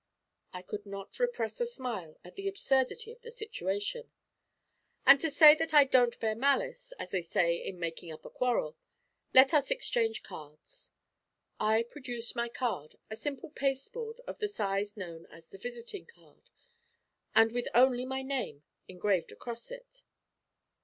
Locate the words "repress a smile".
1.19-2.17